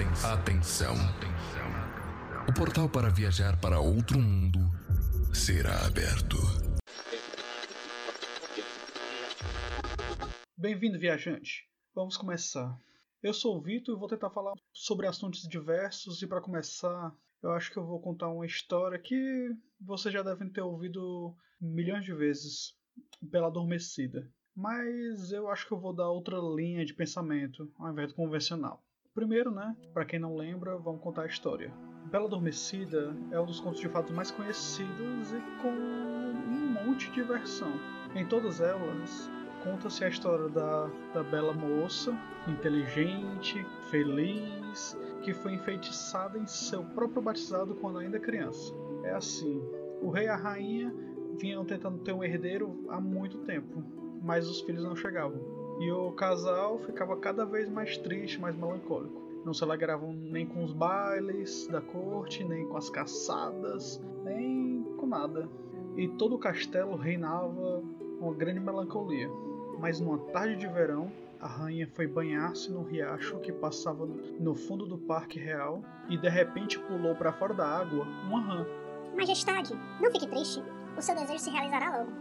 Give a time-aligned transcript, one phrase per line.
[0.00, 0.32] Atenção.
[0.32, 0.94] Atenção.
[2.48, 4.58] O portal para viajar para outro mundo
[5.30, 6.38] será aberto.
[10.56, 11.68] Bem-vindo, viajante.
[11.94, 12.80] Vamos começar.
[13.22, 16.22] Eu sou o Vitor e vou tentar falar sobre assuntos diversos.
[16.22, 20.48] E para começar, eu acho que eu vou contar uma história que vocês já devem
[20.48, 22.74] ter ouvido milhões de vezes
[23.30, 24.26] pela adormecida.
[24.56, 28.82] Mas eu acho que eu vou dar outra linha de pensamento ao invés do convencional.
[29.14, 31.72] Primeiro, né, para quem não lembra, vamos contar a história.
[32.10, 37.16] Bela Adormecida é um dos contos de fatos mais conhecidos e com um monte de
[37.16, 37.72] diversão.
[38.14, 39.28] Em todas elas,
[39.64, 47.20] conta-se a história da, da bela moça, inteligente, feliz, que foi enfeitiçada em seu próprio
[47.20, 48.72] batizado quando ainda criança.
[49.02, 49.60] É assim:
[50.00, 50.94] o rei e a rainha
[51.36, 53.82] vinham tentando ter um herdeiro há muito tempo,
[54.22, 55.59] mas os filhos não chegavam.
[55.80, 59.22] E o casal ficava cada vez mais triste, mais melancólico.
[59.46, 65.06] Não se alegravam nem com os bailes da corte, nem com as caçadas, nem com
[65.06, 65.48] nada.
[65.96, 67.82] E todo o castelo reinava
[68.20, 69.30] uma grande melancolia.
[69.78, 74.06] Mas numa tarde de verão, a rainha foi banhar-se no riacho que passava
[74.38, 78.66] no fundo do parque real e de repente pulou para fora da água uma rã.
[79.16, 80.62] Majestade, não fique triste.
[80.94, 82.12] O seu desejo se realizará logo.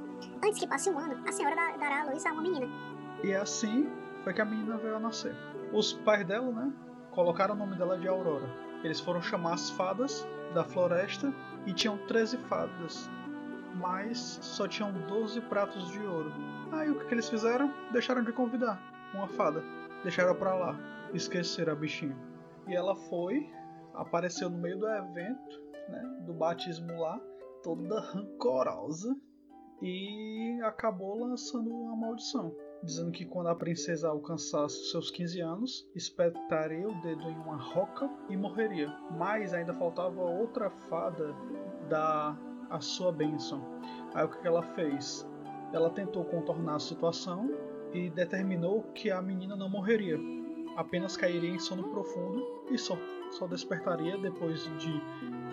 [0.42, 2.68] Antes que passe um ano, a senhora dará a luz a uma menina.
[3.24, 3.90] E assim
[4.24, 5.36] foi que a menina veio a nascer.
[5.74, 6.74] Os pais dela, né,
[7.12, 8.48] colocaram o nome dela de Aurora.
[8.84, 11.34] Eles foram chamar as fadas da floresta
[11.66, 13.10] e tinham 13 fadas,
[13.76, 16.32] mas só tinham 12 pratos de ouro.
[16.72, 17.74] Aí o que, que eles fizeram?
[17.92, 18.82] Deixaram de convidar
[19.14, 19.62] uma fada.
[20.04, 20.80] Deixaram pra lá.
[21.14, 22.16] Esqueceram a bichinha.
[22.68, 23.52] E ela foi,
[23.96, 27.20] apareceu no meio do evento, né, do batismo lá,
[27.64, 29.14] toda rancorosa
[29.82, 36.88] e acabou lançando uma maldição dizendo que quando a princesa alcançasse seus 15 anos, espetaria
[36.88, 38.90] o dedo em uma roca e morreria.
[39.18, 41.36] Mas ainda faltava outra fada
[41.90, 42.40] dar
[42.70, 43.62] a sua bênção.
[44.14, 45.28] Aí o que ela fez?
[45.74, 47.50] Ela tentou contornar a situação
[47.94, 50.18] e determinou que a menina não morreria,
[50.76, 52.98] apenas cairia em sono profundo e só,
[53.32, 55.02] só despertaria depois de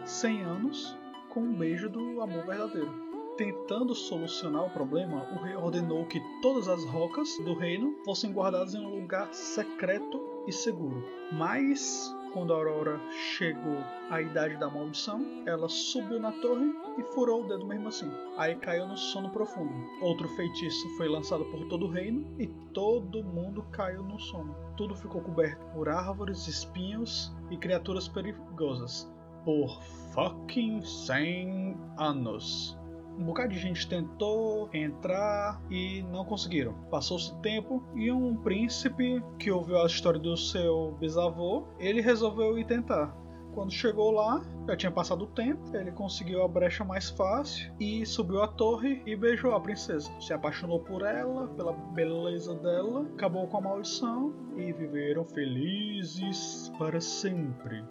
[0.04, 0.98] 100 anos
[1.31, 3.05] com um beijo do amor verdadeiro.
[3.36, 8.74] Tentando solucionar o problema, o rei ordenou que todas as rocas do reino fossem guardadas
[8.74, 11.04] em um lugar secreto e seguro.
[11.32, 13.76] Mas, quando a Aurora chegou
[14.08, 16.64] à idade da maldição, ela subiu na torre
[16.97, 18.10] e furou o dedo mesmo assim.
[18.38, 19.70] Aí caiu no sono profundo.
[20.00, 24.56] Outro feitiço foi lançado por todo o reino e todo mundo caiu no sono.
[24.78, 29.12] Tudo ficou coberto por árvores, espinhos e criaturas perigosas.
[29.44, 29.78] Por
[30.14, 32.75] fucking 100 anos.
[33.19, 36.75] Um bocado de gente tentou entrar e não conseguiram.
[36.91, 42.66] Passou-se tempo e um príncipe que ouviu a história do seu bisavô, ele resolveu ir
[42.66, 43.15] tentar.
[43.56, 48.04] Quando chegou lá, já tinha passado o tempo, ele conseguiu a brecha mais fácil e
[48.04, 50.10] subiu a torre e beijou a princesa.
[50.21, 57.00] Se apaixonou por ela, pela beleza dela, acabou com a maldição e viveram felizes para
[57.00, 57.83] sempre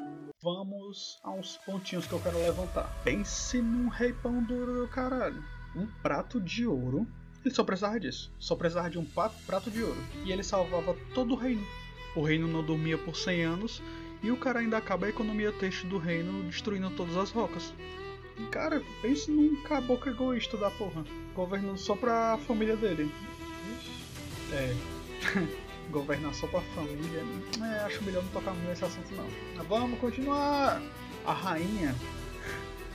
[0.45, 2.83] vamos a uns pontinhos que eu quero levantar.
[3.03, 5.44] Pense num rei pão duro do caralho.
[5.75, 7.07] Um prato de ouro.
[7.44, 8.31] Ele só precisava disso.
[8.38, 9.06] Só precisava de um
[9.47, 9.97] prato de ouro.
[10.23, 11.66] E ele salvava todo o reino.
[12.16, 13.81] O reino não dormia por 100 anos.
[14.22, 17.73] E o cara ainda acaba a economia têxtil do reino destruindo todas as rocas.
[18.51, 21.03] Cara, pense num caboclo egoísta da porra.
[21.33, 23.12] Governando só pra família dele.
[24.53, 25.56] É.
[25.90, 27.23] governar só pra família.
[27.62, 29.28] É, acho melhor não tocar muito nesse assunto não.
[29.56, 30.81] Mas vamos continuar!
[31.25, 31.96] A rainha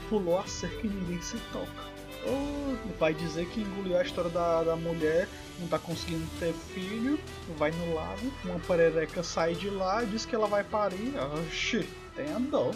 [0.09, 1.91] pulou a cerca e ninguém se toca.
[2.25, 5.27] Oh, vai dizer que engoliu a história da, da mulher,
[5.59, 7.19] não tá conseguindo ter filho,
[7.57, 11.13] vai no lago, uma perereca sai de lá diz que ela vai parir.
[11.47, 12.71] Oxi, tem dó.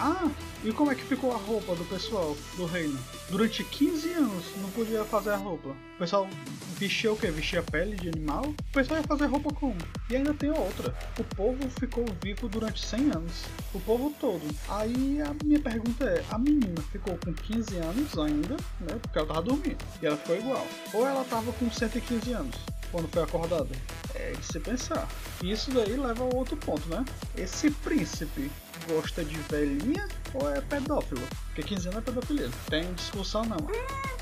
[0.00, 0.30] Ah,
[0.64, 2.96] e como é que ficou a roupa do pessoal do reino?
[3.30, 5.70] Durante 15 anos não podia fazer a roupa.
[5.70, 6.28] O pessoal
[6.76, 7.28] vestia o que?
[7.32, 8.44] Vestia pele de animal?
[8.46, 9.76] O pessoal ia fazer roupa como?
[10.08, 10.94] E ainda tem outra.
[11.18, 13.44] O povo ficou vivo durante 100 anos.
[13.74, 14.42] O povo todo.
[14.68, 18.98] Aí a minha pergunta é: a menina ficou com 15 anos ainda, né?
[19.02, 19.84] Porque ela tava dormindo.
[20.00, 20.66] E ela ficou igual.
[20.94, 23.68] Ou ela tava com 115 anos quando foi acordada?
[24.14, 25.08] É de se pensar.
[25.42, 27.04] E isso daí leva a outro ponto, né?
[27.36, 28.50] Esse príncipe
[28.88, 31.22] gosta de velhinha ou é pedófilo?
[31.46, 32.50] Porque 15 anos é pedofilia.
[32.68, 33.58] Tem discussão não.
[33.58, 34.18] Ah,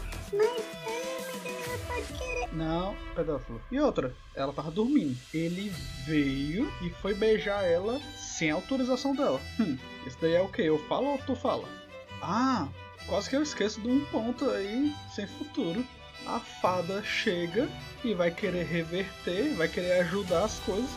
[2.19, 2.53] querer.
[2.53, 3.61] Não, pedófilo.
[3.71, 5.17] E outra, ela tava dormindo.
[5.33, 5.73] Ele
[6.07, 9.41] veio e foi beijar ela sem autorização dela.
[9.61, 9.77] Hum,
[10.07, 10.63] isso daí é o que?
[10.63, 11.69] Eu falo ou tu fala?
[12.23, 12.69] Ah,
[13.07, 15.85] quase que eu esqueço de um ponto aí sem futuro.
[16.25, 17.69] A fada chega
[18.05, 20.91] e vai querer reverter, vai querer ajudar as coisas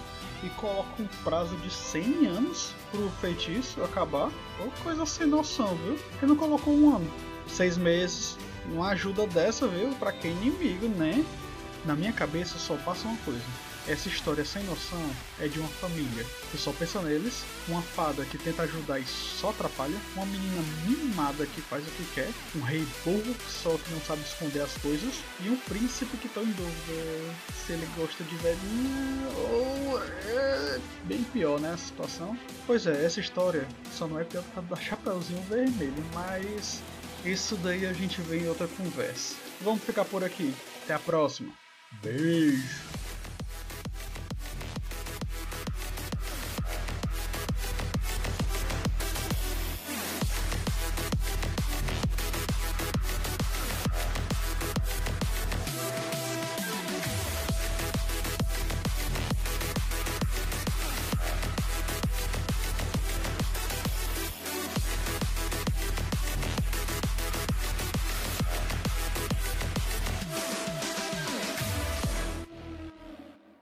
[0.44, 4.31] e coloca um prazo de 100 anos pro feitiço acabar.
[4.60, 5.95] Ou coisa sem noção, viu?
[6.12, 7.12] Porque não colocou um ano.
[7.48, 8.38] Seis meses.
[8.66, 9.89] Uma ajuda dessa, viu?
[9.95, 11.25] Pra quem inimigo, né?
[11.86, 13.42] Na minha cabeça só passa uma coisa
[13.87, 15.03] essa história sem noção
[15.39, 19.49] é de uma família que só pensa neles, uma fada que tenta ajudar e só
[19.49, 24.01] atrapalha, uma menina mimada que faz o que quer, um rei burro só que não
[24.01, 28.35] sabe esconder as coisas, e um príncipe que tá em dúvida se ele gosta de
[28.35, 32.37] velhinha ou é bem pior, né, a situação.
[32.65, 36.81] Pois é, essa história só não é pior por causa da Chapeuzinho Vermelho, mas
[37.25, 39.35] isso daí a gente vê em outra conversa.
[39.61, 40.53] Vamos ficar por aqui.
[40.83, 41.51] Até a próxima.
[42.01, 42.88] Beijo!